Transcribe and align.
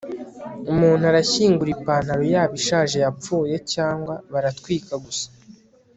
umuntu 0.71 1.03
arashyingura 1.11 1.69
ipantaro 1.77 2.23
yabo 2.33 2.53
ishaje 2.61 2.97
yapfuye, 3.05 3.55
cyangwa 3.73 4.13
baratwika 4.31 4.93
gusa 5.05 5.27